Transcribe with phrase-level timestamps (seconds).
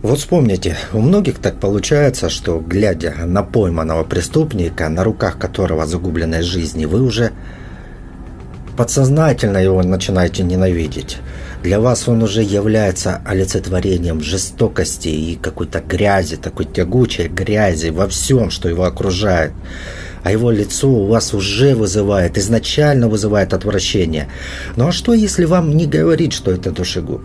[0.00, 6.42] Вот вспомните, у многих так получается, что глядя на пойманного преступника, на руках которого загубленной
[6.42, 7.32] жизни, вы уже
[8.76, 11.18] подсознательно его начинаете ненавидеть.
[11.64, 18.50] Для вас он уже является олицетворением жестокости и какой-то грязи, такой тягучей грязи во всем,
[18.50, 19.50] что его окружает.
[20.22, 24.28] А его лицо у вас уже вызывает, изначально вызывает отвращение.
[24.76, 27.22] Ну а что, если вам не говорить, что это душегуб?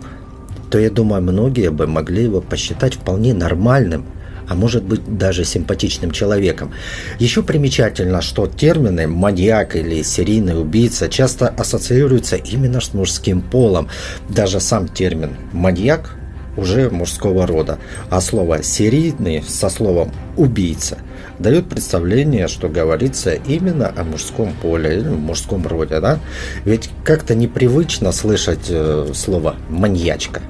[0.74, 4.06] То я думаю, многие бы могли его посчитать вполне нормальным–
[4.48, 6.72] а может быть даже симпатичным человеком.
[7.18, 13.88] Еще примечательно, что термины «маньяк» или «серийный убийца» часто ассоциируются именно с мужским полом.
[14.28, 16.16] Даже сам термин «маньяк»
[16.56, 17.78] уже мужского рода,
[18.10, 20.98] а слово «серийный» со словом «убийца»
[21.38, 26.00] дает представление, что говорится именно о мужском поле или мужском роде.
[26.00, 26.20] Да?
[26.64, 30.42] Ведь как-то непривычно слышать э, слово «маньячка»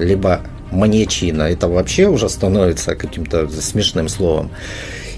[0.00, 0.40] либо
[0.70, 1.42] маньячина.
[1.42, 4.50] Это вообще уже становится каким-то смешным словом.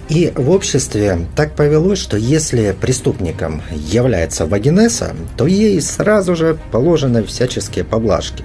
[0.08, 7.24] И в обществе так повелось, что если преступником является вагинеса, то ей сразу же положены
[7.24, 8.44] всяческие поблажки.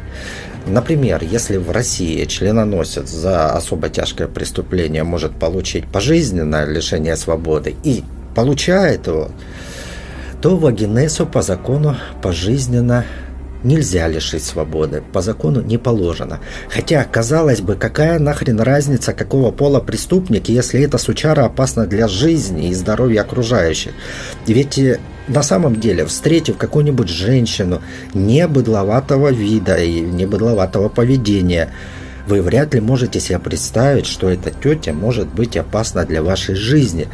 [0.67, 8.03] Например, если в России членоносец за особо тяжкое преступление может получить пожизненное лишение свободы и
[8.35, 9.29] получает его,
[10.41, 13.05] то вагинесу по закону пожизненно
[13.63, 16.39] нельзя лишить свободы, по закону не положено.
[16.69, 22.69] Хотя, казалось бы, какая нахрен разница, какого пола преступник, если эта сучара опасна для жизни
[22.69, 23.93] и здоровья окружающих.
[24.45, 27.81] Ведь э, на самом деле, встретив какую-нибудь женщину
[28.13, 31.69] не быдловатого вида и не быдловатого поведения,
[32.27, 37.07] вы вряд ли можете себе представить, что эта тетя может быть опасна для вашей жизни.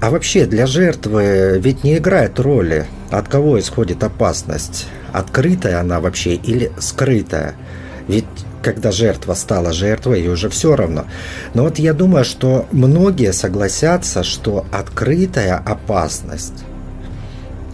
[0.00, 4.86] А вообще для жертвы ведь не играет роли, от кого исходит опасность.
[5.12, 7.54] Открытая она вообще или скрытая.
[8.06, 8.24] Ведь
[8.62, 11.06] когда жертва стала жертвой, ей уже все равно.
[11.54, 16.64] Но вот я думаю, что многие согласятся, что открытая опасность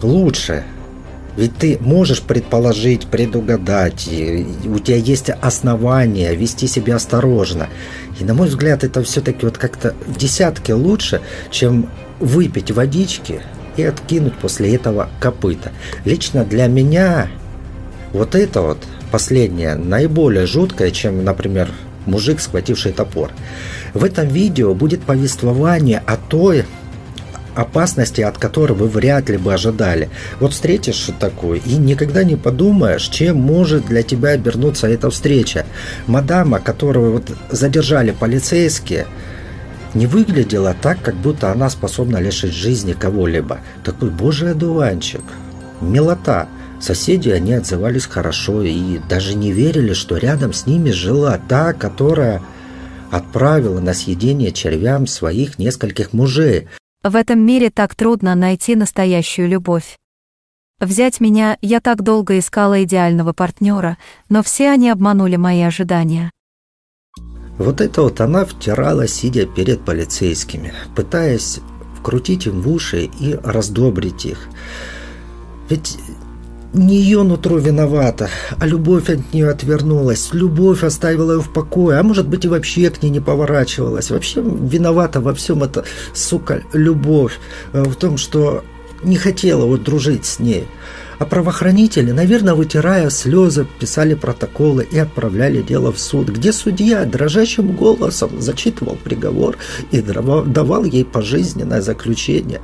[0.01, 0.63] лучше.
[1.37, 7.67] Ведь ты можешь предположить, предугадать, и у тебя есть основания вести себя осторожно.
[8.19, 11.19] И на мой взгляд, это все-таки вот как-то в десятке лучше,
[11.51, 11.89] чем
[12.19, 13.41] выпить водички
[13.77, 15.71] и откинуть после этого копыта.
[16.05, 17.27] Лично для меня
[18.13, 18.79] вот это вот
[19.11, 21.69] последнее наиболее жуткое, чем, например,
[22.05, 23.31] мужик, схвативший топор.
[23.93, 26.65] В этом видео будет повествование о той
[27.55, 30.09] опасности, от которой вы вряд ли бы ожидали.
[30.39, 35.65] Вот встретишь такую и никогда не подумаешь, чем может для тебя обернуться эта встреча.
[36.07, 39.07] Мадама, которую вот задержали полицейские,
[39.95, 43.59] не выглядела так, как будто она способна лишить жизни кого-либо.
[43.83, 45.23] Такой божий одуванчик.
[45.81, 46.47] Милота.
[46.79, 52.41] Соседи они отзывались хорошо и даже не верили, что рядом с ними жила та, которая
[53.09, 56.67] отправила на съедение червям своих нескольких мужей.
[57.01, 59.97] В этом мире так трудно найти настоящую любовь.
[60.81, 63.97] Взять меня я так долго искала идеального партнера,
[64.27, 66.31] но все они обманули мои ожидания.
[67.57, 71.59] Вот это вот она втирала, сидя перед полицейскими, пытаясь
[71.97, 74.47] вкрутить им в уши и раздобрить их.
[75.69, 75.97] Ведь
[76.73, 78.29] не ее нутро виновата,
[78.59, 82.89] а любовь от нее отвернулась, любовь оставила ее в покое, а может быть и вообще
[82.89, 84.11] к ней не поворачивалась.
[84.11, 87.39] Вообще виновата во всем это, сука, любовь,
[87.71, 88.63] э, в том, что
[89.05, 90.67] не хотела вот дружить с ней.
[91.17, 97.71] А правоохранители, наверное, вытирая слезы, писали протоколы и отправляли дело в суд, где судья дрожащим
[97.71, 99.57] голосом зачитывал приговор
[99.91, 102.61] и давал ей пожизненное заключение.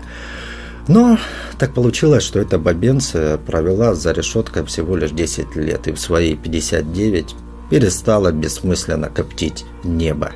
[0.88, 1.18] Но
[1.58, 6.36] так получилось, что эта бабенция провела за решеткой всего лишь 10 лет и в свои
[6.36, 7.36] 59
[7.70, 10.32] перестала бессмысленно коптить небо.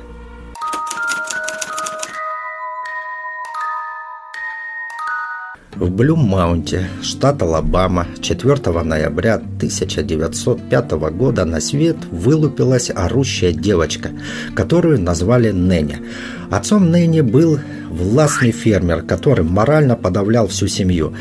[5.78, 14.08] В Блюм-Маунте, штат Алабама, 4 ноября 1905 года на свет вылупилась орущая девочка,
[14.54, 16.00] которую назвали Неня.
[16.50, 17.58] Отцом Нэнни был
[17.90, 21.12] властный фермер, который морально подавлял всю семью.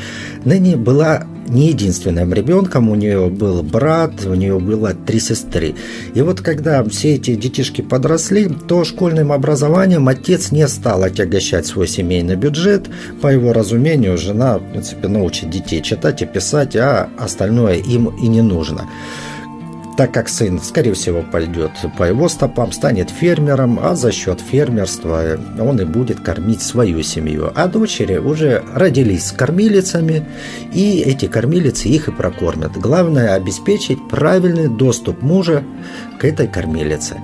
[0.46, 5.76] Нэнни была не единственным ребенком, у нее был брат, у нее было три сестры.
[6.14, 11.88] И вот когда все эти детишки подросли, то школьным образованием отец не стал отягощать свой
[11.88, 12.90] семейный бюджет.
[13.22, 18.28] По его разумению, жена, в принципе, научит детей читать и писать, а остальное им и
[18.28, 18.90] не нужно.
[19.98, 25.38] Так как сын, скорее всего, пойдет по его стопам, станет фермером, а за счет фермерства
[25.60, 27.52] он и будет кормить свою семью.
[27.56, 30.26] А дочери уже родились с кормилицами,
[30.74, 32.74] и эти кормилицы их и прокормят.
[32.74, 35.64] Главное– обеспечить правильный доступ мужа
[36.20, 37.18] к этой кормилице.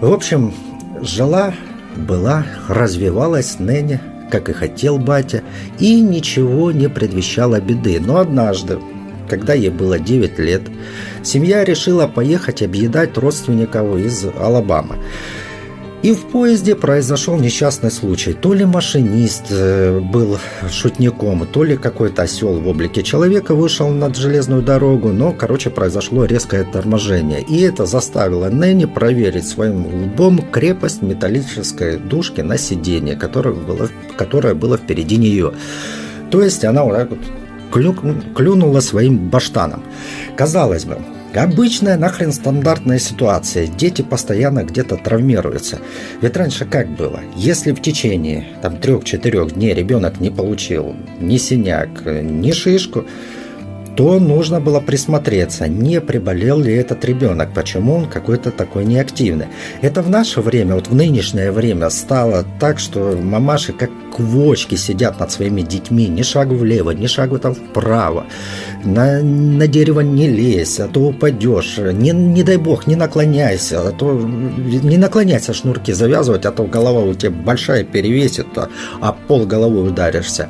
[0.00, 0.52] В общем,
[1.00, 1.54] жила,
[1.96, 4.00] была, развивалась ныне,
[4.30, 5.42] как и хотел батя,
[5.78, 8.00] и ничего не предвещало беды.
[8.00, 8.78] Но однажды,
[9.28, 10.62] когда ей было 9 лет,
[11.22, 14.96] семья решила поехать объедать родственников из Алабамы.
[16.02, 18.32] И в поезде произошел несчастный случай.
[18.32, 20.38] То ли машинист э, был
[20.70, 26.24] шутником, то ли какой-то осел в облике человека вышел над железную дорогу, но, короче, произошло
[26.24, 27.40] резкое торможение.
[27.40, 34.54] И это заставило Нэнни проверить своим лбом крепость металлической дужки на сиденье, которое было, которое
[34.54, 35.54] было впереди нее.
[36.30, 37.18] То есть она вот так вот
[38.34, 39.82] клюнула своим баштаном.
[40.36, 40.98] Казалось бы,
[41.34, 43.66] Обычная нахрен стандартная ситуация.
[43.66, 45.80] Дети постоянно где-то травмируются.
[46.22, 47.20] Ведь раньше как было?
[47.36, 53.04] Если в течение там трех-четырех дней ребенок не получил ни синяк, ни шишку,
[53.96, 59.46] то нужно было присмотреться, не приболел ли этот ребенок, почему он какой-то такой неактивный.
[59.80, 65.18] Это в наше время, вот в нынешнее время стало так, что мамаши как квочки сидят
[65.18, 68.26] над своими детьми, ни шагу влево, ни шагу там вправо,
[68.84, 73.92] на, на дерево не лезь, а то упадешь, не, не дай бог, не наклоняйся, а
[73.92, 78.68] то не наклоняйся шнурки завязывать, а то голова у тебя большая перевесит, а,
[79.00, 80.48] а пол головой ударишься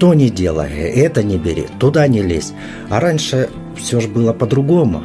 [0.00, 2.52] то не делай, это не бери, туда не лезь.
[2.88, 5.04] А раньше все же было по-другому.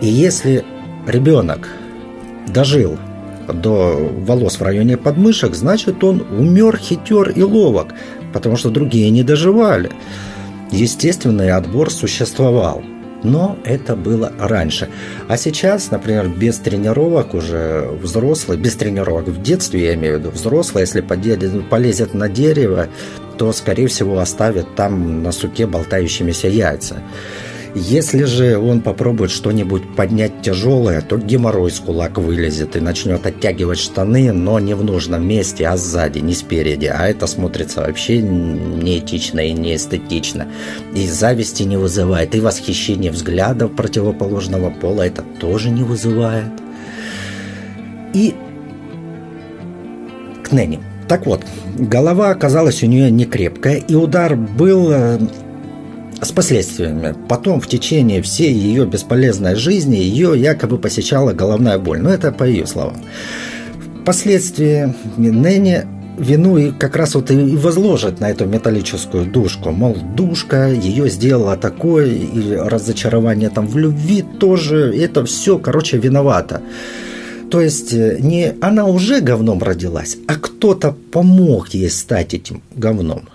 [0.00, 0.64] И если
[1.06, 1.68] ребенок
[2.48, 2.98] дожил
[3.48, 7.94] до волос в районе подмышек, значит он умер, хитер и ловок,
[8.32, 9.92] потому что другие не доживали.
[10.72, 12.82] Естественный отбор существовал.
[13.22, 14.88] Но это было раньше.
[15.28, 20.30] А сейчас, например, без тренировок уже взрослый, без тренировок в детстве, я имею в виду,
[20.30, 22.88] взрослый, если полезет на дерево,
[23.38, 27.02] то, скорее всего, оставит там на суке болтающимися яйца.
[27.74, 33.78] Если же он попробует что-нибудь поднять тяжелое, то геморрой с кулак вылезет и начнет оттягивать
[33.78, 36.86] штаны, но не в нужном месте, а сзади, не спереди.
[36.86, 40.48] А это смотрится вообще неэтично и неэстетично.
[40.94, 46.52] И зависти не вызывает, и восхищение взглядов противоположного пола это тоже не вызывает.
[48.12, 48.34] И
[50.44, 50.78] к Нэнни.
[51.08, 51.42] Так вот,
[51.78, 55.18] голова оказалась у нее не крепкая, и удар был э,
[56.22, 57.14] с последствиями.
[57.28, 62.00] Потом в течение всей ее бесполезной жизни ее якобы посещала головная боль.
[62.00, 62.96] Но это по ее словам.
[64.02, 65.84] Впоследствии Нэнни
[66.18, 69.70] вину и как раз вот и возложит на эту металлическую душку.
[69.70, 76.62] Мол, душка ее сделала такое, и разочарование там в любви тоже, это все, короче, виновата.
[77.50, 83.28] То есть э, не она уже говном родилась, а кто-то помог ей стать этим говном.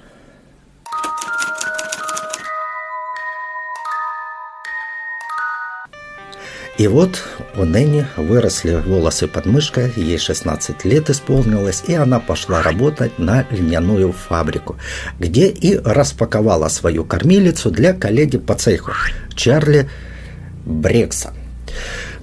[6.77, 7.23] И вот
[7.55, 13.47] у Нэнни выросли волосы под мышкой, ей 16 лет исполнилось, и она пошла работать на
[13.49, 14.77] льняную фабрику,
[15.19, 18.91] где и распаковала свою кормилицу для коллеги по цеху
[19.35, 19.89] Чарли
[20.65, 21.33] Брекса.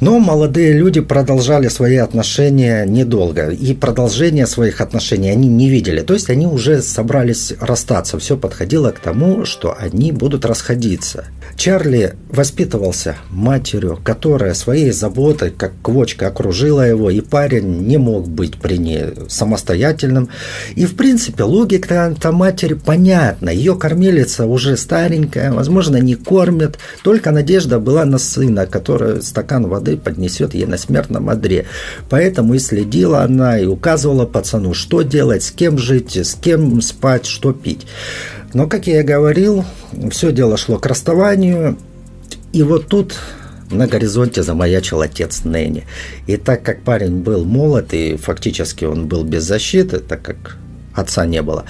[0.00, 6.00] Но молодые люди продолжали свои отношения недолго, и продолжения своих отношений они не видели.
[6.00, 8.19] То есть они уже собрались расстаться.
[8.19, 11.26] Все подходило к тому, что они будут расходиться.
[11.56, 18.56] Чарли воспитывался матерью, которая своей заботой, как квочка, окружила его, и парень не мог быть
[18.56, 20.29] при ней самостоятельным.
[20.74, 23.51] И, в принципе, логика матери понятна.
[23.51, 26.79] Ее кормилица уже старенькая, возможно, не кормят.
[27.03, 31.67] Только надежда была на сына, который стакан воды поднесет ей на смертном одре.
[32.08, 37.26] Поэтому и следила она, и указывала пацану, что делать, с кем жить, с кем спать,
[37.26, 37.86] что пить.
[38.53, 39.64] Но, как я и говорил,
[40.10, 41.76] все дело шло к расставанию.
[42.53, 43.17] И вот тут
[43.70, 45.84] на горизонте замаячил отец Нэнни.
[46.26, 50.56] И так как парень был молод, и фактически он был без защиты, так как
[50.94, 51.64] отца не было,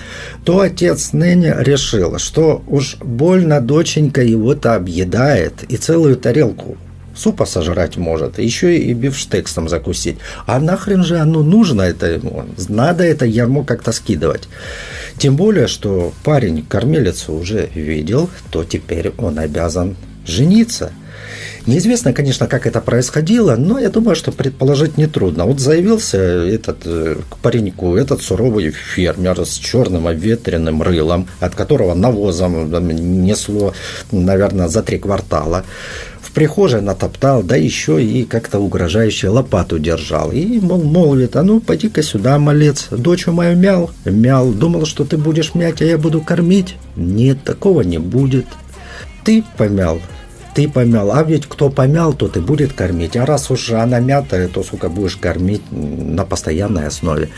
[0.44, 6.76] то отец Нэнни решил, что уж больно доченька его-то объедает и целую тарелку
[7.14, 10.18] супа сожрать может, еще и бифштексом закусить.
[10.46, 12.44] А нахрен же оно нужно это ему?
[12.68, 14.48] Надо это ярмо как-то скидывать.
[15.18, 20.92] Тем более, что парень кормилицу уже видел, то теперь он обязан жениться.
[21.66, 25.46] Неизвестно, конечно, как это происходило, но я думаю, что предположить нетрудно.
[25.46, 31.94] Вот заявился этот э, к пареньку, этот суровый фермер с черным обветренным рылом, от которого
[31.94, 32.70] навозом
[33.24, 33.72] несло,
[34.12, 35.64] наверное, за три квартала
[36.34, 40.32] прихожей натоптал, да еще и как-то угрожающе лопату держал.
[40.32, 45.16] И, мол, молвит, а ну, пойди-ка сюда, малец, дочь мою мял, мял, думал, что ты
[45.16, 46.76] будешь мять, а я буду кормить.
[46.96, 48.46] Нет, такого не будет.
[49.24, 50.00] Ты помял,
[50.54, 53.16] ты помял, а ведь кто помял, тот и будет кормить.
[53.16, 57.30] А раз уж она мятая, то, сука, будешь кормить на постоянной основе.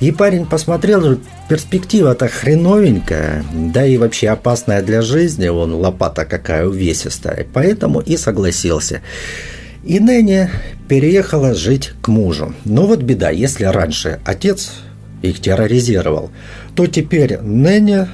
[0.00, 7.46] И парень посмотрел, перспектива-то хреновенькая, да и вообще опасная для жизни, он лопата какая увесистая,
[7.52, 9.00] поэтому и согласился.
[9.84, 10.50] И Нэнни
[10.88, 12.54] переехала жить к мужу.
[12.66, 14.72] Но вот беда, если раньше отец
[15.22, 16.30] их терроризировал,
[16.74, 18.06] то теперь Нэнни,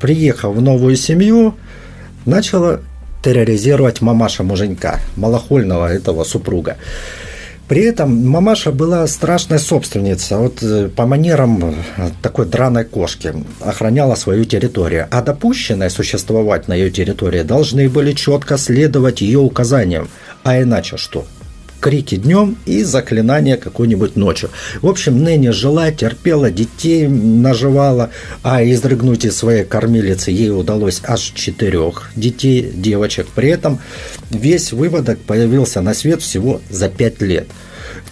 [0.00, 1.54] приехав в новую семью,
[2.24, 2.80] начала
[3.26, 6.76] терроризировать мамаша муженька, малохольного этого супруга.
[7.66, 14.14] При этом мамаша была страшная собственница, вот э, по манерам э, такой драной кошки, охраняла
[14.14, 20.08] свою территорию, а допущенные существовать на ее территории должны были четко следовать ее указаниям,
[20.44, 21.26] а иначе что?
[21.86, 24.50] Крики днем и заклинания какой-нибудь ночью.
[24.82, 28.10] В общем, Нэнни жила, терпела, детей наживала,
[28.42, 33.28] а изрыгнуть из своей кормилицы ей удалось аж четырех детей, девочек.
[33.32, 33.78] При этом
[34.30, 37.46] весь выводок появился на свет всего за пять лет.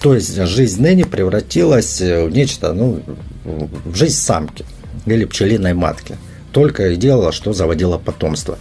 [0.01, 3.03] То есть жизнь Нэнни превратилась в нечто, ну,
[3.45, 4.65] в жизнь самки
[5.05, 6.17] или пчелиной матки.
[6.53, 8.57] Только и делала, что заводила потомство.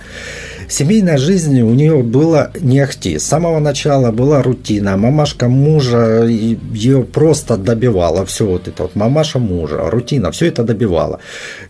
[0.74, 3.20] Семейная жизнь у нее была не ахти.
[3.20, 4.98] С самого начала была рутина.
[4.98, 8.26] Мамашка мужа ее просто добивала.
[8.26, 11.20] Все вот это вот мамаша мужа, рутина, все это добивала.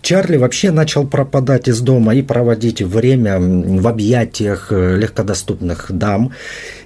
[0.02, 6.32] Чарли вообще начал пропадать из дома и проводить время в объятиях э, легкодоступных дам.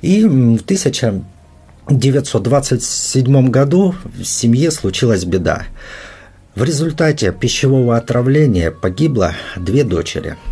[0.01, 5.67] И в 1927 году в семье случилась беда.
[6.55, 10.35] В результате пищевого отравления погибло две дочери–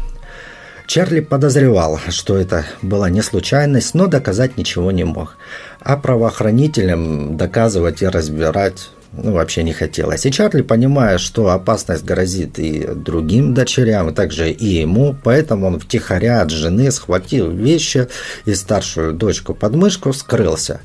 [0.88, 5.38] Чарли подозревал, что это была не случайность, но доказать ничего не мог.
[5.80, 10.26] А правоохранителям доказывать и разбирать ну, вообще не хотелось.
[10.26, 15.80] И Чарли, понимая, что опасность грозит и другим дочерям, и также и ему, поэтому он
[15.80, 18.08] втихаря от жены схватил вещи
[18.46, 20.82] и старшую дочку под мышку скрылся.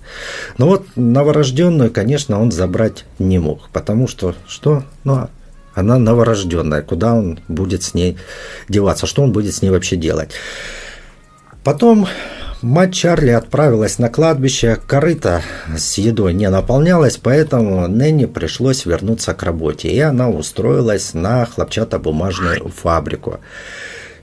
[0.58, 4.84] Но вот новорожденную, конечно, он забрать не мог, потому что, что?
[5.02, 5.28] Ну,
[5.74, 6.82] она новорожденная.
[6.82, 8.16] Куда он будет с ней
[8.68, 9.06] деваться?
[9.06, 10.30] Что он будет с ней вообще делать?
[11.64, 12.08] Потом
[12.62, 14.78] мать Чарли отправилась на кладбище.
[14.86, 15.42] Корыто
[15.76, 19.88] с едой не наполнялась, поэтому Нэнни пришлось вернуться к работе.
[19.88, 23.40] И она устроилась на хлопчатобумажную фабрику.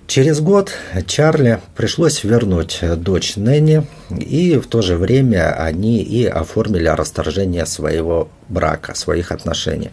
[0.08, 0.72] Через год
[1.06, 8.30] Чарли пришлось вернуть дочь Нэнни, и в то же время они и оформили расторжение своего
[8.48, 9.92] брака, своих отношений.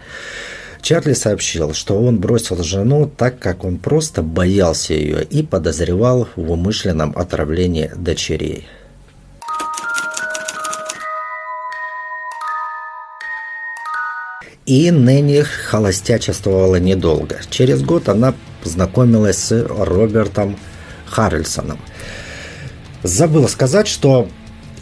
[0.84, 6.50] Чарли сообщил, что он бросил жену так, как он просто боялся ее и подозревал в
[6.50, 8.68] умышленном отравлении дочерей.
[14.66, 17.40] И Нэнни холостячествовала недолго.
[17.48, 20.58] Через год она познакомилась с Робертом
[21.06, 21.78] Харрельсоном.
[23.02, 24.28] Забыл сказать, что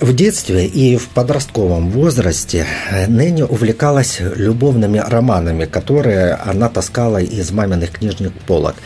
[0.00, 2.66] в детстве и в подростковом возрасте
[3.08, 8.76] Нэнни увлекалась любовными романами, которые она таскала из маминых книжных полок.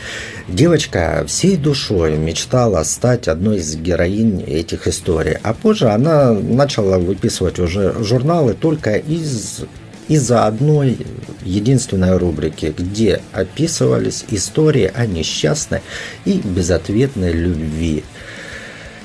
[0.47, 7.59] Девочка всей душой мечтала стать одной из героинь этих историй, а позже она начала выписывать
[7.59, 9.61] уже журналы только из
[10.07, 10.97] из-за одной
[11.43, 15.81] единственной рубрики, где описывались истории о несчастной
[16.23, 18.05] и безответной любви–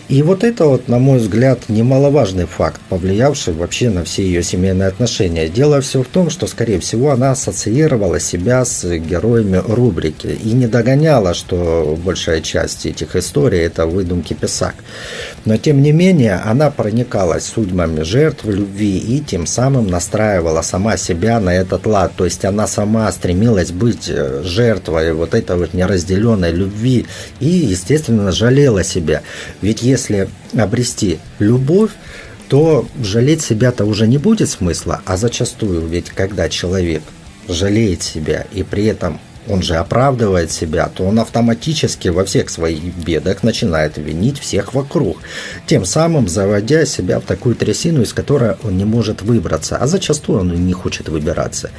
[0.08, 4.88] и вот это вот, на мой взгляд, немаловажный факт, повлиявший вообще на все ее семейные
[4.88, 5.48] отношения.
[5.48, 10.66] Дело все в том, что, скорее всего, она ассоциировала себя с героями рубрики и не
[10.66, 14.74] догоняла, что большая часть этих историй– это выдумки писак.
[15.44, 21.40] Но, тем не менее, она проникалась судьбами жертв любви и тем самым настраивала сама себя
[21.40, 22.12] на этот лад.
[22.16, 27.06] То есть она сама стремилась быть э, жертвой вот этой вот неразделенной любви
[27.40, 29.22] и, естественно, жалела себя.
[29.60, 31.92] Ведь если обрести любовь,
[32.48, 37.02] то жалеть себя-то уже не будет смысла, а зачастую ведь когда человек
[37.48, 42.94] жалеет себя и при этом он же оправдывает себя, то он автоматически во всех своих
[42.94, 45.18] бедах начинает винить всех вокруг,
[45.66, 50.40] тем самым заводя себя в такую трясину, из которой он не может выбраться, а зачастую
[50.40, 51.70] он и не хочет выбираться.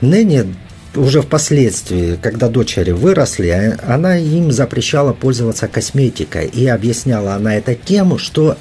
[0.00, 0.54] Ныне
[0.96, 7.74] уже впоследствии, когда дочери выросли, а, она им запрещала пользоваться косметикой и объясняла она это
[7.74, 8.56] тем, что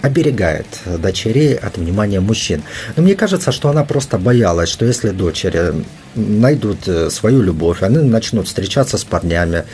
[0.00, 0.66] оберегает
[0.98, 2.62] дочерей от внимания мужчин.
[2.96, 7.98] Но мне кажется, что она просто боялась, что если дочери найдут э, свою любовь, они
[7.98, 9.64] начнут встречаться с парнями,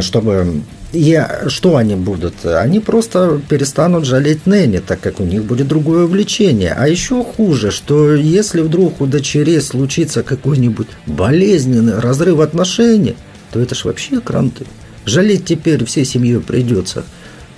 [0.00, 0.62] чтобы
[0.94, 2.46] И что они будут?
[2.46, 6.72] Они просто перестанут жалеть Нэнни, так как у них будет другое увлечение.
[6.72, 13.16] А еще хуже, что если вдруг у дочерей случится какой-нибудь болезненный разрыв отношений,
[13.50, 14.66] то это ж вообще кранты.
[15.04, 17.02] Жалеть теперь всей семьей придется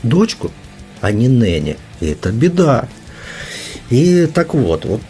[0.02, 0.50] дочку,
[1.02, 1.76] а не Нэнни.
[2.00, 2.88] И это беда.
[3.90, 5.00] И так вот, вот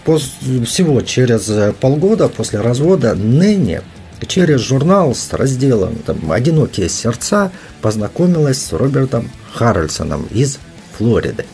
[0.66, 3.82] всего через полгода после развода Нэнни
[4.26, 10.58] через журнал с разделом там, «Одинокие сердца» познакомилась с Робертом Харрельсоном из
[10.96, 11.44] Флориды.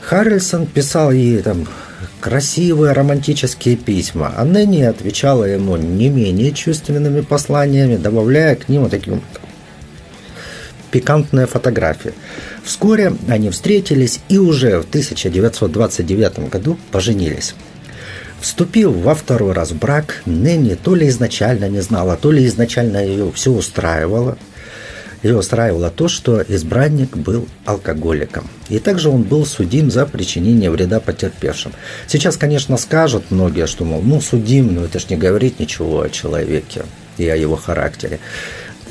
[0.00, 1.66] Харрельсон писал ей там
[2.20, 8.90] красивые романтические письма, а Нэнни отвечала ему не менее чувственными посланиями, добавляя к ним вот
[8.90, 9.20] такие
[10.90, 12.14] пикантные фотографии.
[12.62, 17.54] Вскоре они встретились и уже в 1929 году поженились.
[18.44, 22.98] Вступив во второй раз в брак, Нэнни то ли изначально не знала, то ли изначально
[22.98, 24.36] ее все устраивало.
[25.22, 28.46] Ее устраивало то, что избранник был алкоголиком.
[28.68, 31.72] И также он был судим за причинение вреда потерпевшим.
[32.06, 36.10] Сейчас, конечно, скажут многие, что, мол, ну, судим, но это ж не говорит ничего о
[36.10, 36.84] человеке
[37.16, 38.20] и о его характере.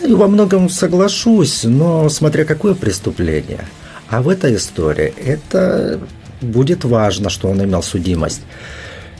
[0.03, 3.65] И во многом соглашусь, но смотря какое преступление.
[4.09, 5.99] А в этой истории это
[6.41, 8.41] будет важно, что он имел судимость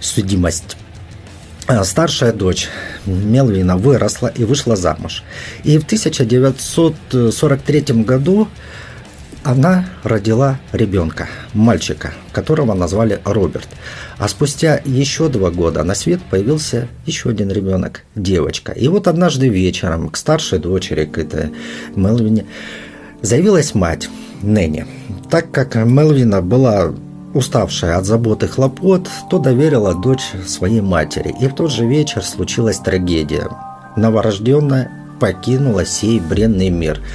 [0.04, 0.78] судимость.
[1.66, 2.68] А, старшая дочь
[3.06, 5.24] Мелвина выросла и вышла замуж.
[5.64, 8.50] И в 1943 году
[9.44, 13.68] она родила ребенка, мальчика, которого назвали Роберт.
[14.18, 18.72] А спустя еще два года на свет появился еще один ребенок, девочка.
[18.72, 21.52] И вот однажды вечером к старшей дочери, к этой
[21.96, 22.46] Мелвине,
[23.22, 24.10] заявилась мать
[24.42, 24.86] Нэнни.
[25.30, 26.94] Так как Мелвина была
[27.34, 32.24] Уставшая от забот и хлопот, то доверила дочь своей матери, и в тот же вечер
[32.24, 33.50] случилась трагедия.
[33.96, 37.02] Новорожденная покинула сей бренный мир–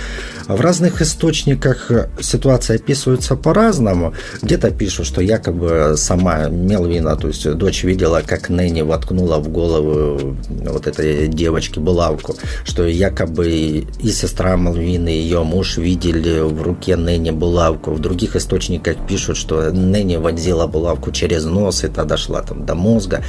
[0.48, 1.90] в разных источниках
[2.20, 4.14] ситуация описывается по-разному.
[4.42, 10.36] Где-то пишут, что якобы сама Мелвина, то есть дочь видела, как Нэнни воткнула в голову
[10.48, 16.96] вот этой девочке булавку, что якобы и сестра Мелвины, и ее муж видели в руке
[16.96, 17.92] Нэнни булавку.
[17.92, 22.74] В других источниках пишут, что Нэнни вонзила булавку через нос, и та дошла там до
[22.74, 23.22] мозга.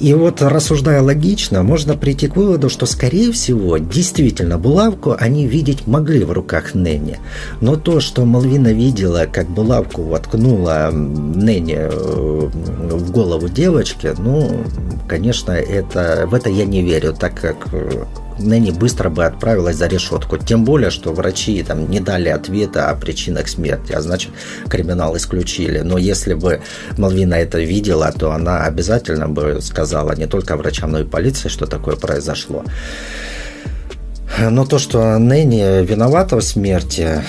[0.00, 5.86] И вот рассуждая логично, можно прийти к выводу, что, скорее всего, действительно булавку они видеть
[5.86, 7.18] могли в руках Нэнни.
[7.60, 12.48] Но то, что Малвина видела, как булавку воткнула Нэнни э,
[12.90, 14.64] в голову девочки, ну,
[15.06, 18.04] конечно, это, в это я не верю, так как э,
[18.40, 20.38] Нэнни быстро бы отправилась за решетку.
[20.38, 24.30] Тем более, что врачи там не дали ответа о причинах смерти, а значит,
[24.68, 25.80] криминал исключили.
[25.80, 26.60] Но если бы
[26.96, 31.66] Малвина это видела, то она обязательно бы сказала не только врачам, но и полиции, что
[31.66, 32.64] такое произошло.
[34.38, 37.22] Но то, что Нэнни виновата в смерти,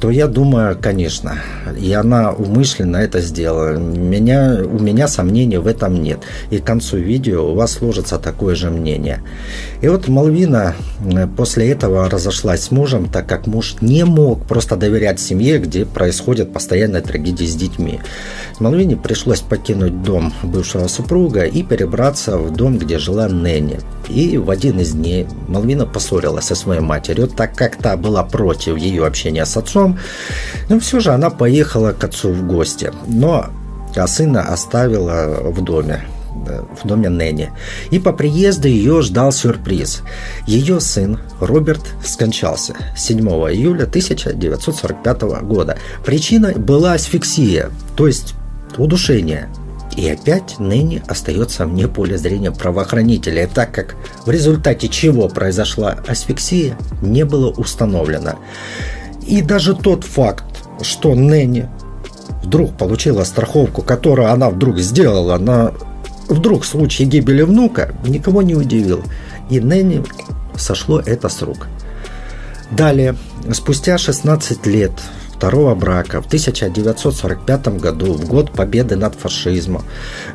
[0.00, 1.38] то я думаю, конечно.
[1.78, 3.76] И она умышленно это сделала.
[3.76, 6.20] Меня, у меня сомнений в этом нет.
[6.50, 9.22] И к концу видео у вас сложится такое же мнение.
[9.80, 14.76] И вот Малвина э, после этого разошлась с мужем, так как муж не мог просто
[14.76, 18.00] доверять семье, где происходят постоянные трагедии с детьми.
[18.60, 23.80] Малвине пришлось покинуть дом бывшего супруга и перебраться в дом, где жила Нэнни.
[24.08, 28.76] И в один из дней Малвина поссорилась со своей матерью, так как та была против
[28.76, 29.98] ее общения с отцом.
[30.68, 32.92] Но все же она поехала к отцу в гости.
[33.06, 33.46] Но
[33.96, 37.52] а сына оставила в доме в доме Нэнни.
[37.90, 40.02] И по приезду ее ждал сюрприз.
[40.46, 45.78] Ее сын Роберт скончался 7 июля 1945 года.
[46.04, 48.34] Причиной была асфиксия, то есть
[48.78, 49.48] удушение.
[49.96, 53.94] И опять ныне остается вне поля зрения правоохранителей, так как
[54.26, 58.34] в результате чего произошла асфиксия, не было установлено.
[59.26, 60.44] И даже тот факт,
[60.82, 61.68] что Нэнни
[62.42, 65.72] вдруг получила страховку, которую она вдруг сделала на
[66.28, 69.02] вдруг случай гибели внука, никого не удивил.
[69.50, 70.02] И Нэнни
[70.56, 71.68] сошло это с рук.
[72.70, 73.14] Далее,
[73.52, 74.92] спустя 16 лет
[75.34, 79.84] второго брака в 1945 году, в год победы над фашизмом,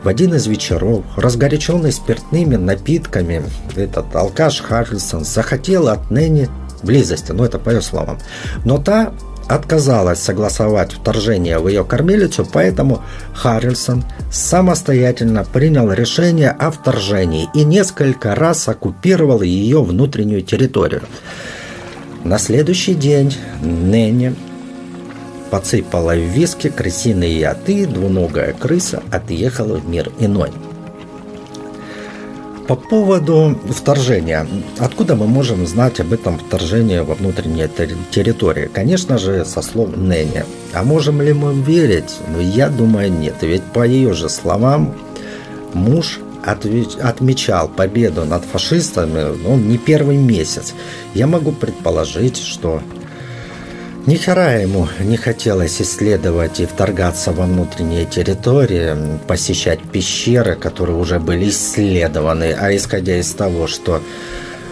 [0.03, 3.43] в один из вечеров, разгоряченный спиртными напитками,
[3.75, 6.49] этот алкаш Харрисон захотел от Нэнни
[6.83, 8.19] близости, ну это по ее словам.
[8.65, 9.13] Но та
[9.47, 13.01] отказалась согласовать вторжение в ее кормилицу, поэтому
[13.33, 21.01] Харрисон самостоятельно принял решение о вторжении и несколько раз оккупировал ее внутреннюю территорию.
[22.23, 24.35] На следующий день Нэнни
[25.49, 30.51] подсыпала в виски крысиные яды, двуногая крыса отъехала в мир иной.
[32.67, 34.45] По поводу вторжения.
[34.77, 37.67] Откуда мы можем знать об этом вторжении во внутренние
[38.11, 38.69] территории?
[38.71, 40.43] Конечно же, со слов Нэнни.
[40.73, 42.17] А можем ли мы верить?
[42.31, 43.35] Ну, я думаю, нет.
[43.41, 44.93] Ведь по ее же словам,
[45.73, 50.73] муж отмечал победу над фашистами ну, не первый месяц.
[51.13, 52.81] Я могу предположить, что
[54.05, 58.95] ни хера ему не хотелось исследовать и вторгаться во внутренние территории,
[59.27, 64.01] посещать пещеры, которые уже были исследованы, а исходя из того, что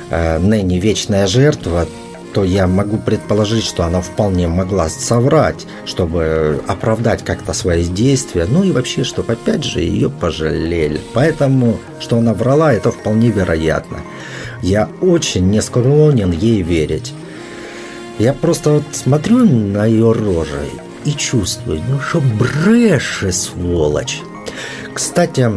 [0.10, 1.88] э, ныне вечная жертва,
[2.38, 8.63] то я могу предположить, что она вполне могла соврать, чтобы оправдать как-то свои действия, ну
[8.63, 11.02] и вообще, чтобы опять же ее пожалели.
[11.15, 14.02] Поэтому, что она врала, это вполне вероятно.
[14.62, 17.12] Я очень не склонен ей верить.
[18.19, 20.69] Я просто вот смотрю на ее рожи
[21.06, 24.21] и чувствую, ну что бреше, сволочь.
[24.98, 25.48] Кстати,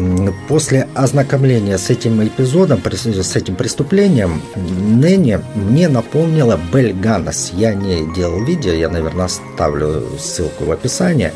[0.48, 7.50] после ознакомления с этим эпизодом, с этим преступлением, Нэнни мне напомнила Бель Ганнес.
[7.54, 11.32] Я не делал видео, я, наверное, оставлю ссылку в описании.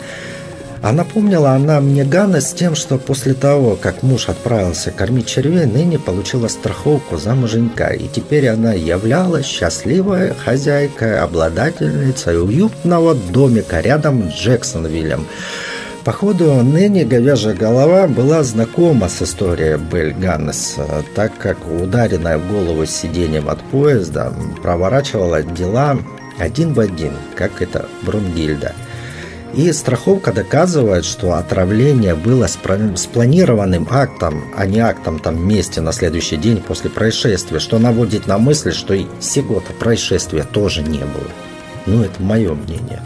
[0.83, 5.65] А напомнила она мне Ганна с тем, что после того, как муж отправился кормить червей,
[5.65, 7.89] ныне получила страховку за муженька.
[7.95, 15.27] И теперь она являлась счастливой хозяйкой, обладательницей уютного домика рядом с Джексонвиллем.
[16.05, 20.77] Походу, ныне говяжья голова была знакома с историей Белль Ганнес,
[21.15, 25.99] так как ударенная в голову сиденьем от поезда проворачивала дела
[26.39, 28.73] один в один, как это Брунгильда–
[29.57, 36.37] и страховка доказывает, что отравление было спланированным актом, а не актом там вместе на следующий
[36.37, 41.31] день после происшествия, что наводит на мысль, что и сего-то происшествия тоже не было.
[41.87, 43.01] Ну, это мое мнение.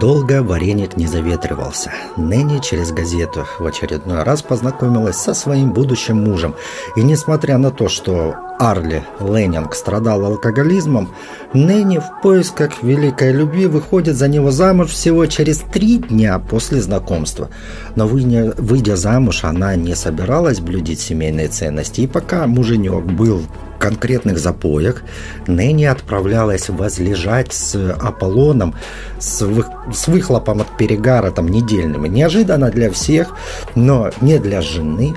[0.00, 1.90] Долго вареник не заветривался.
[2.18, 6.54] Нэнни через газету в очередной раз познакомилась со своим будущим мужем.
[6.96, 11.14] И несмотря на то, что Арли Леннинг страдал алкоголизмом,
[11.54, 17.48] Нэнни в поисках великой любви выходит за него замуж всего через три дня после знакомства.
[17.94, 22.02] Но выйдя замуж, она не собиралась блюдить семейные ценности.
[22.02, 23.42] И пока муженек был
[23.78, 25.02] конкретных запоях
[25.46, 28.74] Нэнни отправлялась возлежать с Аполлоном
[29.18, 32.04] с, вы, с выхлопом от перегара там недельным.
[32.06, 33.34] Неожиданно для всех,
[33.74, 35.14] но не для жены.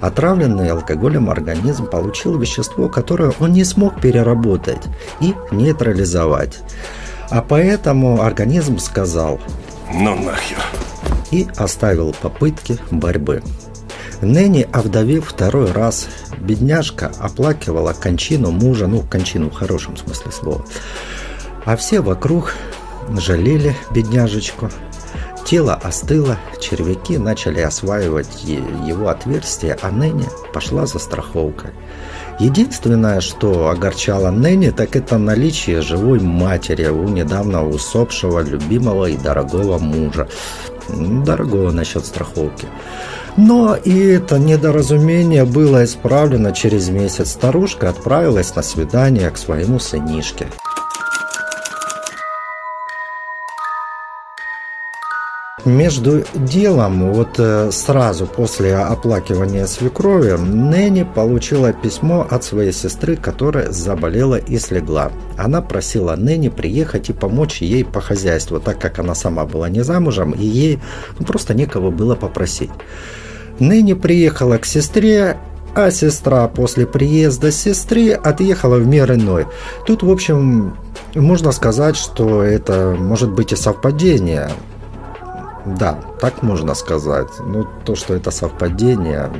[0.00, 4.82] Отравленный алкоголем организм получил вещество, которое он не смог переработать
[5.20, 6.58] и нейтрализовать.
[7.30, 9.40] А поэтому организм сказал
[9.92, 10.58] «Ну нахер!»
[11.30, 13.42] и оставил попытки борьбы.
[14.22, 20.64] Нэнни, овдовев второй раз, бедняжка оплакивала кончину мужа, ну, кончину в хорошем смысле слова.
[21.64, 22.54] А все вокруг
[23.18, 24.70] жалели бедняжечку.
[25.44, 31.70] Тело остыло, червяки начали осваивать его отверстие, а Нэнни пошла за страховкой.
[32.38, 39.78] Единственное, что огорчало Нэнни, так это наличие живой матери у недавно усопшего любимого и дорогого
[39.78, 40.28] мужа.
[40.88, 42.66] Дорогого насчет страховки.
[43.36, 47.32] Но и это недоразумение было исправлено через месяц.
[47.32, 50.46] Старушка отправилась на свидание к своему сынишке.
[55.66, 63.72] Между делом, вот э, сразу после оплакивания свекрови, Нэнни получила письмо от своей сестры, которая
[63.72, 65.10] заболела и слегла.
[65.36, 69.82] Она просила Нэнни приехать и помочь ей по хозяйству, так как она сама была не
[69.82, 70.78] замужем, и ей
[71.18, 72.70] ну, просто некого было попросить.
[73.58, 75.38] Ныне приехала к сестре,
[75.74, 79.46] а сестра после приезда сестры отъехала в мир иной.
[79.86, 80.76] Тут, в общем,
[81.14, 84.50] можно сказать, что это может быть и совпадение.
[85.66, 87.28] Да, так можно сказать.
[87.40, 89.30] Ну, то, что это совпадение,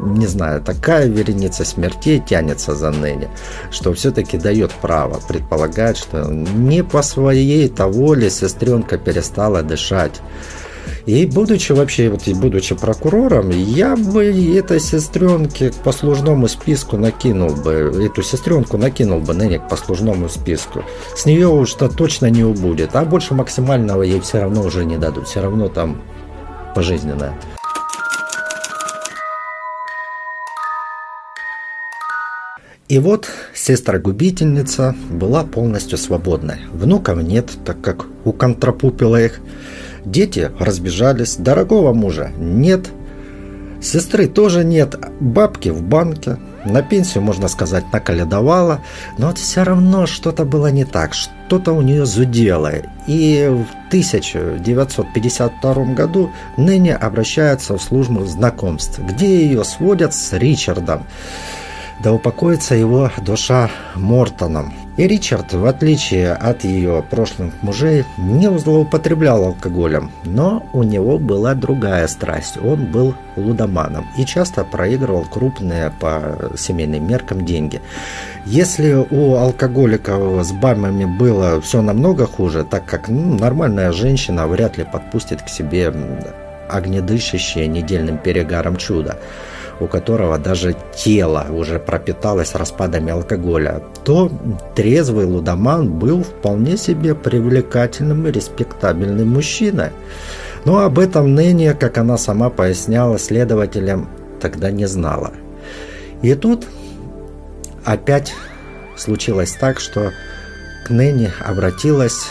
[0.00, 3.28] не знаю, такая вереница смертей тянется за Нелли,
[3.70, 10.20] что все-таки дает право предполагать, что не по своей-то воле сестренка перестала дышать.
[11.08, 14.26] И будучи вообще, вот и будучи прокурором, я бы
[14.58, 20.84] этой сестренке к послужному списку накинул бы, эту сестренку накинул бы ныне к послужному списку.
[21.16, 25.28] С нее уж-то точно не убудет, а больше максимального ей все равно уже не дадут,
[25.28, 26.02] все равно там
[26.74, 27.32] пожизненное.
[32.88, 36.66] И вот сестра-губительница была полностью свободной.
[36.70, 39.40] Внуков нет, так как у контрапупила их.
[40.10, 42.88] Дети разбежались, дорогого мужа нет,
[43.82, 46.38] сестры тоже нет, бабки в банке.
[46.64, 48.80] на пенсию, можно сказать, наколедовала,
[49.18, 52.72] но вот все равно что-то было не так, что-то у нее зудело.
[53.06, 61.06] И в 1952 году Нэнни обращается в службу знакомств, где ее сводят с Ричардом
[62.00, 64.72] да упокоится его душа Мортоном.
[64.96, 71.54] И Ричард, в отличие от ее прошлых мужей, не злоупотреблял алкоголем, но у него была
[71.54, 72.58] другая страсть.
[72.60, 77.80] Он был лудоманом и часто проигрывал крупные по семейным меркам деньги.
[78.44, 84.78] Если у алкоголиков с бамами было все намного хуже, так как ну, нормальная женщина вряд
[84.78, 85.94] ли подпустит к себе
[86.68, 89.16] огнедышащее недельным перегаром чудо,
[89.80, 94.30] у которого даже тело уже пропиталось распадами алкоголя, то
[94.74, 99.90] трезвый лудоман был вполне себе привлекательным и респектабельным мужчиной.
[100.64, 104.08] Но об этом ныне, как она сама поясняла следователям,
[104.40, 105.32] тогда не знала.
[106.22, 106.66] И тут
[107.84, 108.34] опять
[108.96, 110.12] случилось так, что
[110.86, 112.26] к Нэнни обратилась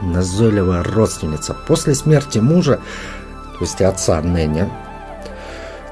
[0.00, 1.54] назойливая родственница.
[1.66, 2.80] После смерти мужа,
[3.58, 4.68] то есть отца Нэнни,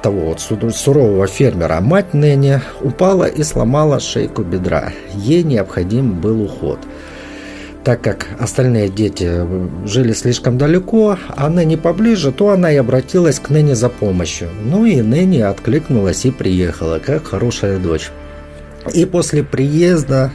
[0.03, 0.41] того вот
[0.75, 4.93] сурового фермера, мать Нэнни упала и сломала шейку бедра.
[5.15, 6.79] Ей необходим был уход.
[7.85, 9.47] Так как остальные дети
[9.87, 14.51] жили слишком далеко, а Нэнни поближе, то она и обратилась к Нэнни за помощью.
[14.65, 18.11] Ну и Нэнни откликнулась и приехала, как хорошая дочь.
[18.93, 20.31] И после приезда,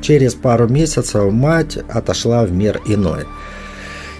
[0.00, 3.24] через пару месяцев, мать отошла в мир иной–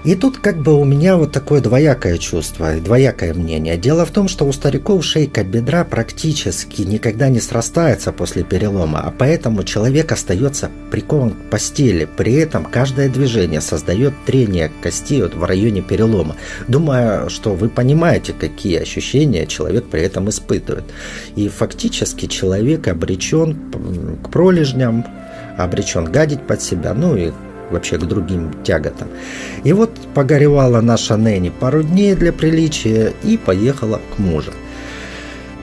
[0.04, 3.76] и тут как бы у меня вот такое двоякое чувство, двоякое мнение.
[3.76, 9.12] Дело в том, что у стариков шейка бедра практически никогда не срастается после перелома, а
[9.16, 12.08] поэтому человек остается прикован к постели.
[12.16, 16.36] При этом каждое движение создает трение кости вот в районе перелома.
[16.66, 20.84] Думаю, что вы понимаете, какие ощущения человек при этом испытывает.
[21.36, 23.58] И фактически человек обречен
[24.22, 25.04] к пролежням,
[25.58, 27.32] обречен гадить под себя, ну и
[27.70, 29.08] вообще к другим тяготам.
[29.64, 34.52] И вот погоревала наша Нэнни пару дней для приличия и поехала к мужу.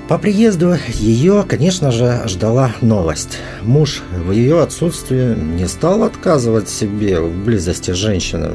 [0.08, 3.39] По приезду ее, конечно же, ждала новость.
[3.62, 8.52] Муж в ее отсутствии не стал отказывать себе в близости с женщиной.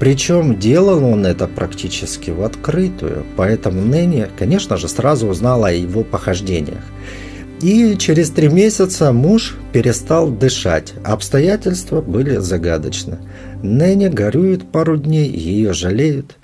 [0.00, 6.02] Причем делал он это практически в открытую, поэтому Нэнни, конечно же, сразу узнала о его
[6.02, 6.82] похождениях.
[7.62, 10.94] И через три месяца муж перестал дышать.
[11.04, 13.18] Обстоятельства были загадочны.
[13.62, 16.38] Нэнни горюет пару дней, ее жалеют.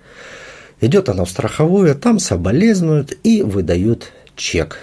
[0.81, 4.79] Идет она в страховую, там соболезнуют и выдают чек.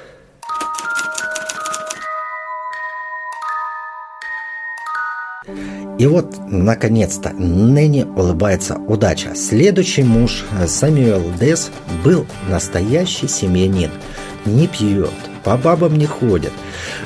[5.97, 9.35] И вот, наконец-то, Нэнни улыбается удача.
[9.35, 11.71] Следующий муж, Самюэл Дес,
[12.03, 13.91] был настоящий семьянин.
[14.45, 15.13] Не пьет,
[15.45, 16.51] по бабам не ходит.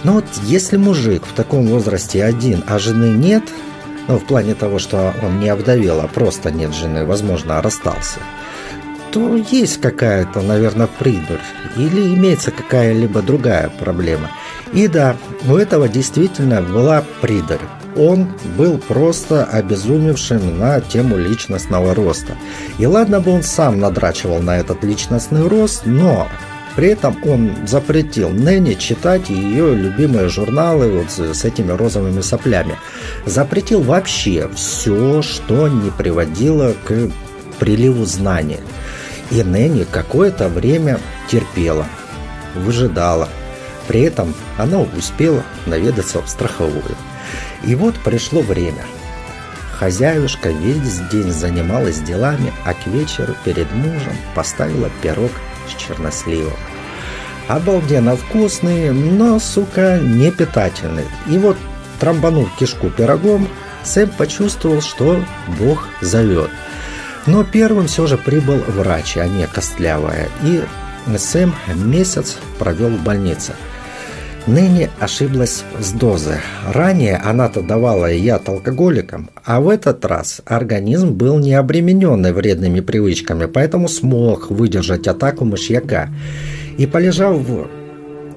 [0.04, 3.44] Но вот если мужик в таком возрасте один, а жены нет,
[4.08, 8.20] ну, в плане того, что он не обдавил, а просто нет жены, возможно, расстался,
[9.12, 11.42] то есть какая-то, наверное, придурь
[11.76, 14.30] или имеется какая-либо другая проблема.
[14.74, 15.16] И да,
[15.48, 17.62] у этого действительно была придурь.
[17.98, 22.36] Он был просто обезумевшим на тему личностного роста.
[22.78, 26.28] И ладно бы он сам надрачивал на этот личностный рост, но
[26.80, 32.78] при этом он запретил Нэнни читать ее любимые журналы вот с этими розовыми соплями.
[33.26, 37.12] Запретил вообще все, что не приводило к
[37.60, 38.62] приливу знаний.
[39.30, 41.86] И Нэнни какое-то время терпела,
[42.56, 43.28] выжидала.
[43.90, 46.96] При этом она успела наведаться в страховую.
[47.66, 48.86] И вот пришло время.
[49.74, 55.32] Хозяюшка весь день занималась делами, а к вечеру перед мужем поставила пирог
[55.68, 56.56] с черносливом.
[57.50, 61.06] Обалденно вкусный, но, сука, не питательный.
[61.28, 61.58] И вот,
[62.00, 63.48] трамбанув кишку пирогом,
[63.84, 65.20] Сэм почувствовал, что
[65.60, 66.52] Бог зовет.
[67.26, 70.62] Но первым все же прибыл врач, а не костлявая, и
[71.18, 73.54] Сэм месяц провел в больнице.
[74.46, 76.38] Ныне ошиблась с дозы.
[76.72, 83.48] Ранее она-то давала яд алкоголикам, а в этот раз организм был не обремененный вредными привычками,
[83.48, 86.10] поэтому смог выдержать атаку мышьяка.
[86.80, 87.68] И полежав в,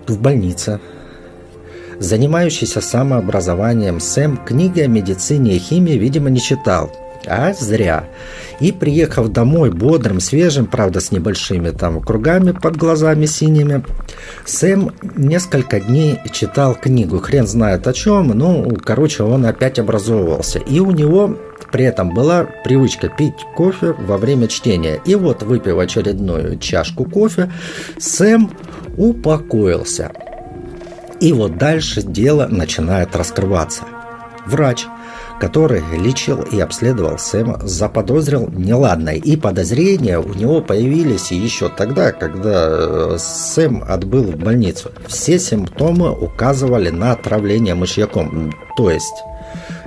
[0.08, 0.80] в больнице,
[2.00, 6.90] занимающийся самообразованием Сэм книги о медицине и химии, видимо, не читал.
[7.26, 8.04] А зря.
[8.60, 13.84] И приехав домой бодрым, свежим, правда, с небольшими там кругами под глазами синими,
[14.44, 17.18] Сэм несколько дней читал книгу.
[17.18, 20.58] Хрен знает о чем, ну, короче, он опять образовывался.
[20.58, 21.36] И у него
[21.70, 25.00] при этом была привычка пить кофе во время чтения.
[25.04, 27.50] И вот, выпив очередную чашку кофе,
[27.98, 28.50] Сэм
[28.96, 30.12] упокоился.
[31.20, 33.84] И вот дальше дело начинает раскрываться.
[34.46, 34.86] Врач–
[35.42, 39.16] который лечил и обследовал Сэма, заподозрил неладное.
[39.16, 44.92] И подозрения у него появились еще тогда, когда э, Сэм отбыл в больницу.
[45.08, 48.52] Все симптомы указывали на отравление мышьяком.
[48.76, 49.24] То есть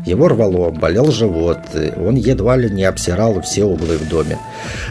[0.05, 1.59] его рвало, болел живот,
[1.97, 4.37] он едва ли не обсирал все углы в доме.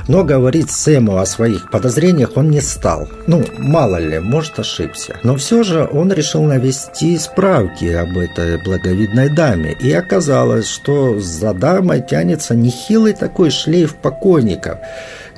[0.09, 3.09] Но говорить Сэму о своих подозрениях он не стал.
[3.27, 5.17] Ну, мало ли, может ошибся.
[5.23, 9.73] Но все же он решил навести справки об этой благовидной даме.
[9.81, 14.79] И оказалось, что за дамой тянется нехилый такой шлейф покойников.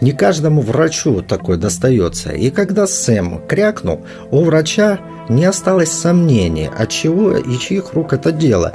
[0.01, 2.31] Не каждому врачу такой достается.
[2.31, 8.31] И когда Сэм крякнул, у врача не осталось сомнений, от чего и чьих рук это
[8.31, 8.73] дело.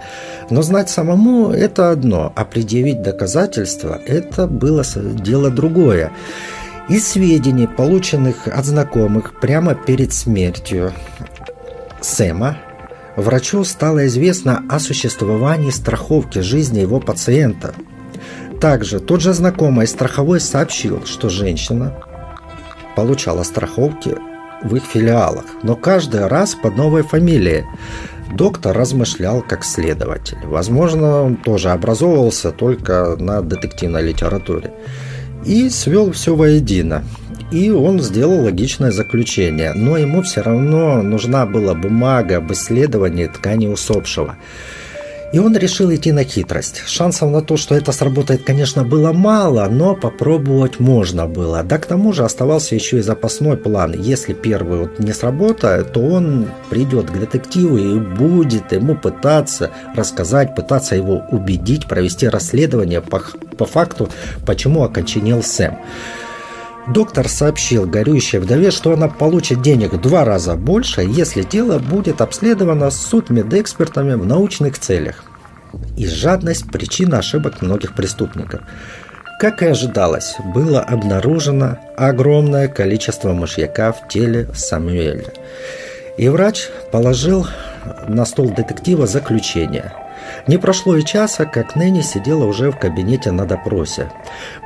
[0.49, 6.11] Но знать самому– это одно, а предъявить доказательства– это было дело другое.
[6.89, 10.91] Из сведений, полученных от знакомых прямо перед смертью
[12.01, 12.57] Сэма,
[13.15, 17.73] врачу стало известно о существовании страховки жизни его пациента.
[18.61, 21.95] Также тот же знакомый страховой сообщил, что женщина
[22.95, 24.15] получала страховки
[24.61, 27.65] в их филиалах, но каждый раз под новой фамилией.
[28.31, 30.37] Доктор размышлял как следователь.
[30.45, 34.71] Возможно, он тоже образовывался только на детективной литературе.
[35.43, 37.03] И свел все воедино.
[37.51, 39.73] И он сделал логичное заключение.
[39.73, 44.37] Но ему все равно нужна была бумага об исследовании ткани усопшего.
[45.33, 46.83] И он решил идти на хитрость.
[46.87, 51.63] Шансов на то, что это сработает, конечно, было мало, но попробовать можно было.
[51.63, 53.93] Да к тому же оставался еще и запасной план.
[53.93, 60.53] Если первый вот не сработает, то он придет к детективу и будет ему пытаться рассказать,
[60.53, 63.21] пытаться его убедить, провести расследование по,
[63.57, 64.09] по факту,
[64.45, 65.77] почему оконченел Сэм.
[66.87, 72.21] Доктор сообщил горюющей вдове, что она получит денег в два раза больше, если дело будет
[72.21, 75.23] обследовано судмедэкспертами в научных целях.
[75.95, 78.61] И жадность– причина ошибок многих преступников.
[79.39, 85.25] Как и ожидалось, было обнаружено огромное количество мышьяка в теле Самуэля.
[86.17, 87.47] И врач положил
[88.07, 89.93] на стол детектива заключение.
[90.47, 94.11] Не прошло и часа, как Нэнни сидела уже в кабинете на допросе.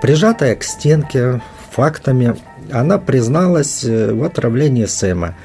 [0.02, 1.42] Прижатая к стенке,
[1.76, 2.36] фактами,
[2.72, 5.36] она призналась э, в отравлении Сэма.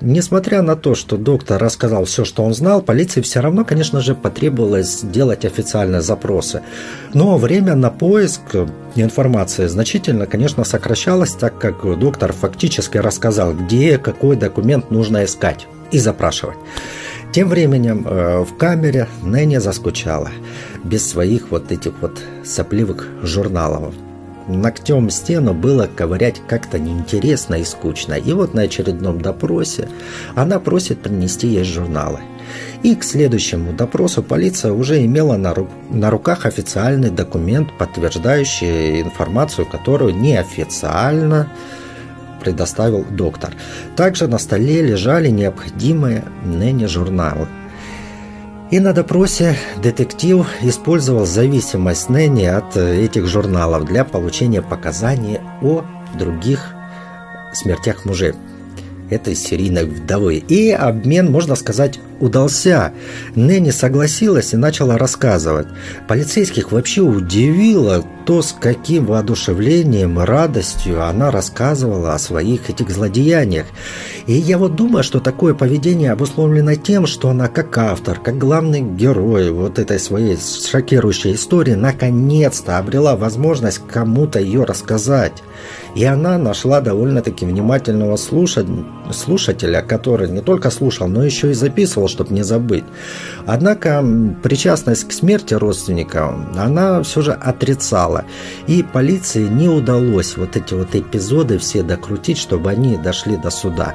[0.00, 4.14] Несмотря на то, что доктор рассказал все, что он знал, полиции все равно, конечно же,
[4.14, 6.62] потребовалось делать официальные запросы.
[7.14, 8.42] Но время на поиск
[8.94, 15.98] информации значительно, конечно, сокращалось, так как доктор фактически рассказал, где какой документ нужно искать и
[15.98, 16.58] запрашивать.
[17.32, 20.30] Тем временем э, в камере Нэнни заскучала
[20.84, 23.94] без своих вот этих вот сопливых журналов
[24.48, 28.14] ногтем стену было ковырять как-то неинтересно и скучно.
[28.14, 29.88] И вот на очередном допросе
[30.34, 32.20] она просит принести ей журналы.
[32.82, 39.66] И к следующему допросу полиция уже имела на, ру на руках официальный документ, подтверждающий информацию,
[39.66, 41.52] которую неофициально
[42.40, 43.54] предоставил доктор.
[43.96, 47.48] Также на столе лежали необходимые ныне журналы.
[48.70, 55.84] И на допросе детектив использовал зависимость Нэнни от э, этих журналов для получения показаний о
[56.18, 56.74] других
[57.54, 58.34] смертях мужей
[59.08, 60.36] этой серийной вдовы.
[60.36, 62.92] И обмен, можно сказать, удался.
[63.34, 65.68] Нэнни согласилась и начала рассказывать.
[66.06, 73.66] Полицейских вообще удивило то, с каким воодушевлением радостью она рассказывала о своих этих злодеяниях.
[74.26, 78.82] И я вот думаю, что такое поведение обусловлено тем, что она как автор, как главный
[78.82, 85.42] герой вот этой своей шокирующей истории наконец-то обрела возможность кому-то ее рассказать.
[85.94, 92.34] И она нашла довольно-таки внимательного слушателя, который не только слушал, но еще и записывал чтобы
[92.34, 92.84] не забыть.
[93.46, 94.04] Однако
[94.42, 98.24] причастность к смерти родственника она все же отрицала.
[98.66, 103.94] И полиции не удалось вот эти вот эпизоды все докрутить, чтобы они дошли до суда.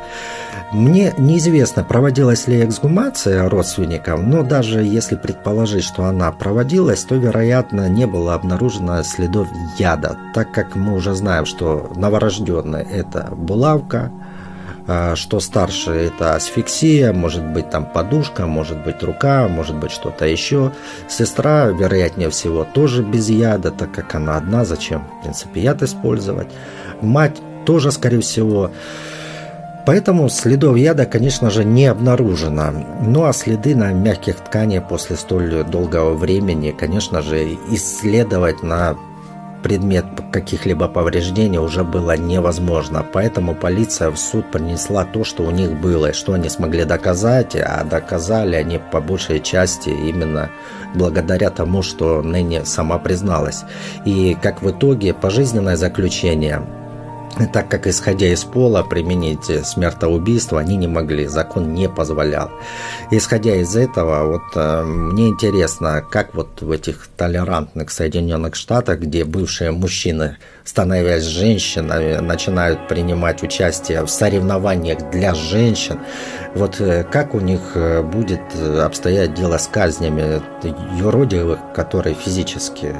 [0.74, 7.88] Мне неизвестно, проводилась ли эксгумация родственников, но даже если предположить, что она проводилась, то, вероятно,
[7.90, 9.48] не было обнаружено следов
[9.78, 14.12] яда, так как мы уже знаем, что новорожденный– это булавка,
[15.16, 20.72] что старше это асфиксия, может быть там подушка, может быть рука, может быть что-то еще.
[21.08, 26.48] Сестра, вероятнее всего, тоже без яда, так как она одна, зачем, в принципе, яд использовать.
[27.02, 28.72] Мать тоже, скорее всего.
[29.86, 32.72] Поэтому следов яда, конечно же, не обнаружено.
[33.02, 38.98] Ну а следы на мягких тканях после столь долгого времени, конечно же, исследовать на
[39.64, 43.04] предмет каких-либо повреждений уже было невозможно.
[43.12, 47.56] Поэтому полиция в суд принесла то, что у них было, и что они смогли доказать,
[47.56, 50.52] а доказали они по большей части именно
[50.94, 53.64] благодаря тому, что ныне сама призналась.
[54.06, 56.62] И как в итоге пожизненное заключение
[57.54, 62.52] так как, исходя из пола, применить смертоубийство они не могли, закон не позволял.
[63.12, 69.24] Исходя из этого, вот э, мне интересно, как вот в этих толерантных Соединенных Штатах, где
[69.24, 76.00] бывшие мужчины, становясь женщинами, начинают принимать участие в соревнованиях для женщин,
[76.56, 78.42] вот э, как у них э, будет
[78.80, 80.42] обстоять дело с казнями
[81.00, 82.96] юродивых, которые физически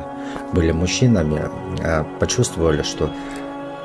[0.54, 1.42] были мужчинами,
[2.20, 3.12] почувствовали, что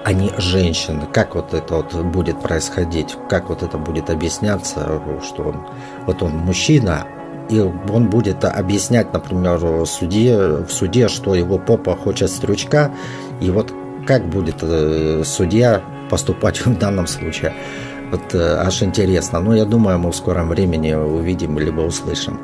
[0.05, 1.07] они женщины.
[1.12, 3.16] Как вот это вот будет происходить?
[3.28, 5.66] Как вот это будет объясняться, что он,
[6.07, 7.07] вот он мужчина,
[7.49, 12.92] и он будет объяснять, например, суде, в суде, что его попа хочет стрючка,
[13.40, 13.72] и вот
[14.07, 17.53] как будет э, судья поступать в данном случае.
[18.11, 19.40] Вот э, аж интересно.
[19.40, 22.40] Но я думаю, мы в скором времени увидим либо услышим.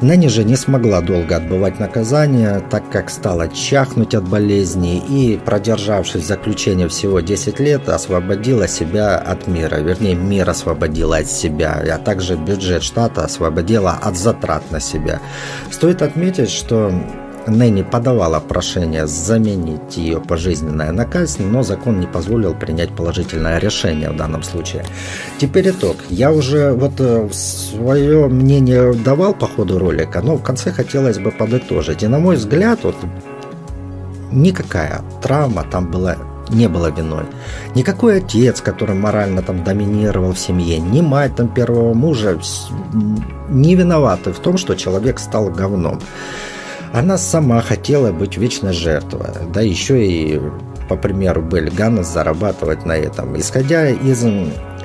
[0.00, 6.24] Нэнни же не смогла долго отбывать наказание, так как стала чахнуть от болезни и, продержавшись
[6.24, 9.76] в заключении всего 10 лет, освободила себя от мира.
[9.76, 15.20] Вернее, мир освободила от себя, а также бюджет штата освободила от затрат на себя.
[15.70, 16.92] Стоит отметить, что
[17.46, 24.10] Нэнни подавала прошение заменить ее пожизненное на казнь, но закон не позволил принять положительное решение
[24.10, 24.84] в данном случае.
[25.38, 25.96] Теперь итог.
[26.08, 31.30] Я уже вот э, свое мнение давал по ходу ролика, но в конце хотелось бы
[31.30, 32.02] подытожить.
[32.02, 32.96] И на мой взгляд, вот
[34.32, 36.16] никакая травма там была
[36.50, 37.24] не было виной.
[37.74, 42.38] Никакой отец, который морально там доминировал в семье, ни мать там первого мужа
[43.48, 46.00] не виноваты в том, что человек стал говном.
[46.94, 50.40] Она сама хотела быть вечной жертвой, да еще и,
[50.88, 53.36] по примеру Ганнес, зарабатывать на этом.
[53.36, 54.24] Исходя из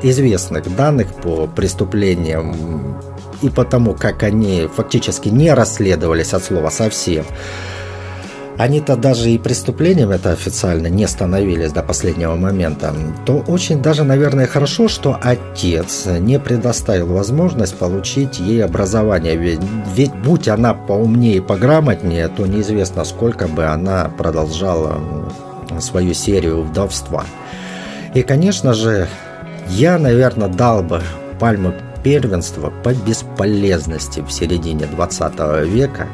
[0.02, 3.00] известных данных по преступлениям
[3.44, 7.26] и потому, как они фактически не расследовались от слова совсем,
[8.60, 12.94] они-то даже и преступлением это официально не становились до последнего момента,
[13.26, 19.38] то очень даже, наверное, хорошо, что отец не предоставил возможность получить ей образование.
[19.38, 19.62] Ведь,
[19.96, 25.00] ведь будь она поумнее и пограмотнее, то неизвестно, сколько бы она продолжала
[25.80, 27.24] свою серию вдовства.
[28.14, 29.08] И, конечно же,
[29.70, 31.02] я, наверное, дал бы
[31.40, 31.72] пальму
[32.04, 36.10] первенства по бесполезности в середине 20 века.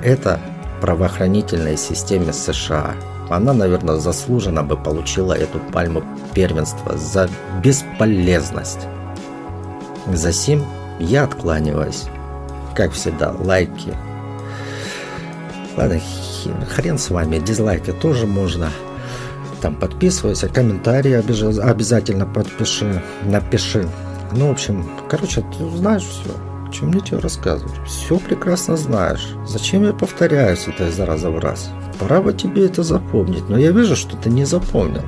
[0.00, 0.38] Это
[0.80, 2.94] правоохранительной системе США.
[3.30, 6.02] Она, наверное, заслуженно бы получила эту пальму
[6.34, 7.28] первенства за
[7.62, 8.86] бесполезность.
[10.06, 10.64] За сим
[10.98, 12.04] я откланиваюсь.
[12.74, 13.94] Как всегда, лайки.
[15.76, 16.00] Ладно,
[16.74, 18.70] хрен с вами, дизлайки тоже можно.
[19.60, 23.88] Там подписывайся, комментарии обязательно подпиши, напиши.
[24.32, 26.47] Ну, в общем, короче, ты знаешь все.
[26.72, 27.74] Чем мне тебе рассказывать?
[27.86, 29.34] Все прекрасно знаешь.
[29.46, 31.70] Зачем я повторяюсь это из раза в раз?
[31.98, 35.02] Пора бы тебе это запомнить, но я вижу, что ты не запомнил.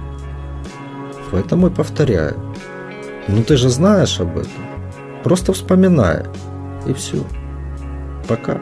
[1.31, 2.37] Поэтому и повторяю.
[3.29, 4.51] Ну ты же знаешь об этом.
[5.23, 6.25] Просто вспоминай.
[6.87, 7.23] И все.
[8.27, 8.61] Пока.